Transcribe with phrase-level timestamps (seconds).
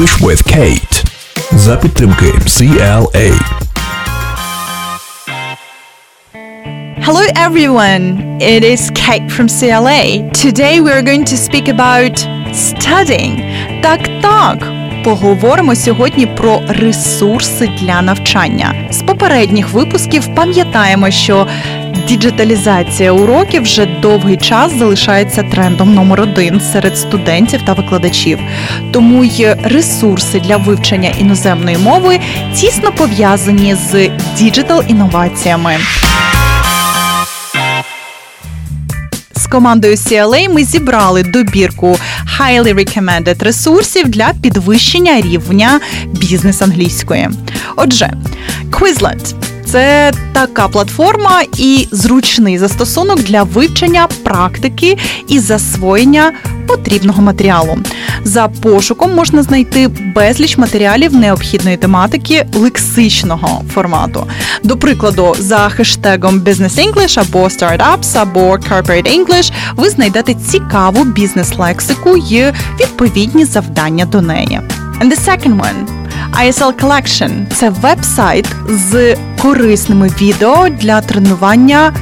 [0.00, 1.04] English with Kate.
[1.52, 3.30] За підтримки CLA.
[7.02, 10.30] Hello everyone, it is Kate from CLA.
[10.32, 12.16] Today we are going to speak about
[12.54, 13.34] studying.
[13.82, 14.72] Так, так.
[15.04, 18.74] Поговоримо сьогодні про ресурси для навчання.
[18.90, 21.46] З попередніх випусків пам'ятаємо, що
[22.10, 28.38] діджиталізація уроків вже довгий час залишається трендом номер один серед студентів та викладачів.
[28.92, 32.20] Тому й ресурси для вивчення іноземної мови
[32.54, 35.76] тісно пов'язані з digital інноваціями.
[39.36, 41.98] З командою CLA ми зібрали добірку
[42.40, 47.28] highly recommended ресурсів для підвищення рівня бізнес англійської.
[47.76, 48.12] Отже,
[48.70, 49.34] Quizlet–
[49.70, 56.32] це така платформа і зручний застосунок для вивчення практики і засвоєння
[56.66, 57.78] потрібного матеріалу.
[58.24, 64.26] За пошуком можна знайти безліч матеріалів необхідної тематики лексичного формату.
[64.62, 72.16] До прикладу, за хештегом Business English або Startups, або Corporate English ви знайдете цікаву бізнес-лексику
[72.16, 74.60] і відповідні завдання до неї.
[75.02, 75.86] And the second one–
[76.34, 81.94] ISL Collection– це веб-сайт з корисними відео для тренування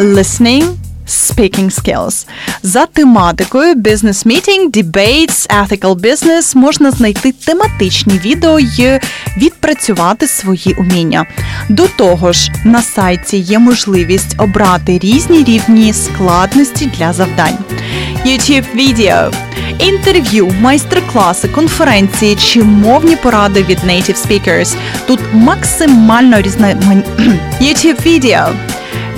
[0.00, 0.64] listening,
[1.08, 2.26] Speaking skills.
[2.62, 9.00] За тематикою Business Meeting, Debates, Ethical Business можна знайти тематичні відео і
[9.36, 11.26] відпрацювати свої уміння.
[11.68, 17.58] До того ж, на сайті є можливість обрати різні рівні складності для завдань.
[18.26, 19.30] YouTube відео
[19.78, 24.76] інтерв'ю, майстер-класи, конференції чи мовні поради від native speakers.
[25.06, 27.02] Тут максимально різноманітні
[27.60, 28.48] YouTube відео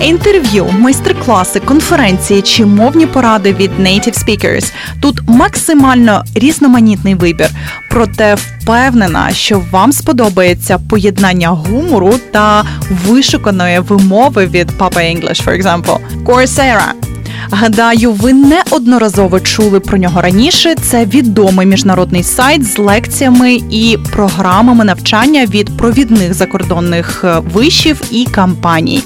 [0.01, 4.73] Інтерв'ю, майстер-класи, конференції чи мовні поради від native speakers.
[5.01, 7.51] Тут максимально різноманітний вибір.
[7.91, 15.99] Проте впевнена, що вам сподобається поєднання гумору та вишуканої вимови від Papa English, for example.
[16.25, 16.93] Coursera–
[17.53, 20.75] Гадаю, ви неодноразово чули про нього раніше.
[20.75, 29.03] Це відомий міжнародний сайт з лекціями і програмами навчання від провідних закордонних вишів і кампаній.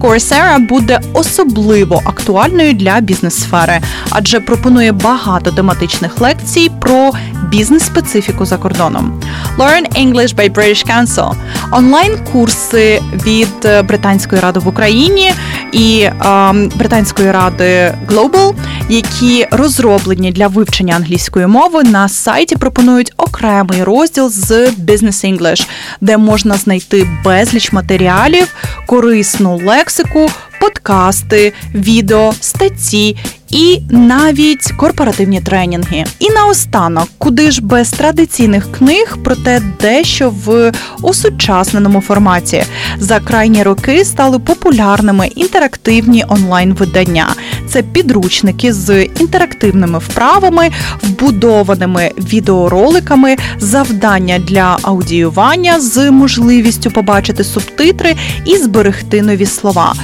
[0.00, 7.10] Coursera буде особливо актуальною для бізнес-сфери, адже пропонує багато тематичних лекцій про
[7.50, 9.20] бізнес-специфіку за кордоном.
[9.58, 11.32] Learn English by British Council–
[11.72, 15.32] онлайн-курси від Британської ради в Україні
[15.72, 18.54] і е, Британської ради Global,
[18.88, 25.68] які розроблені для вивчення англійської мови, на сайті пропонують окремий розділ з Business English,
[26.00, 28.54] де можна знайти безліч матеріалів,
[28.86, 30.30] корисну лексику,
[30.62, 33.16] подкасти, відео, статті
[33.52, 36.04] і навіть корпоративні тренінги.
[36.18, 42.64] І наостанок, куди ж без традиційних книг, проте дещо в осучасненому форматі.
[42.98, 47.26] За крайні роки стали популярними інтерактивні онлайн-видання.
[47.68, 50.70] Це підручники з інтерактивними вправами,
[51.02, 59.94] вбудованими відеороликами, завдання для аудіювання з можливістю побачити субтитри і зберегти нові слова.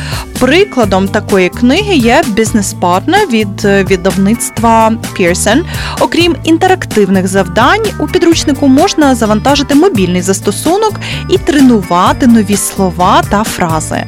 [0.41, 5.63] Прикладом такої книги є бізнес-партнер від видавництва Pearson.
[6.01, 11.01] Окрім інтерактивних завдань, у підручнику можна завантажити мобільний застосунок
[11.31, 14.05] і тренувати нові слова та фрази.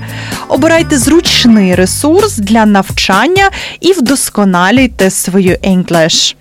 [0.49, 6.37] Обирайте зручний ресурс для навчання і вдосконалюйте свою English.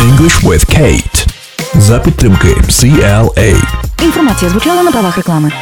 [0.00, 1.26] English with Kate.
[1.74, 3.56] За підтримки CLA.
[4.02, 5.52] Інформація звучала на правах реклами.